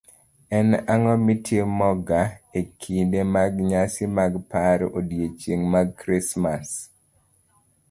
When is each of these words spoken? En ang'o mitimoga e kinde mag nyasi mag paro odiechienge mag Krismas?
En 0.59 0.67
ang'o 0.93 1.13
mitimoga 1.27 2.21
e 2.59 2.61
kinde 2.81 3.19
mag 3.35 3.53
nyasi 3.69 4.03
mag 4.17 4.33
paro 4.51 4.85
odiechienge 4.97 5.67
mag 5.73 5.87
Krismas? 5.99 6.69